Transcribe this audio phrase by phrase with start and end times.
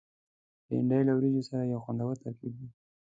[0.67, 2.67] بېنډۍ له وریجو سره یو خوندور ترکیب دی